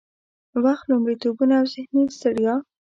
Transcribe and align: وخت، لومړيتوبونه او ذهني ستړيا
وخت، 0.63 0.85
لومړيتوبونه 0.89 1.53
او 1.59 1.65
ذهني 1.73 2.03
ستړيا 2.17 2.55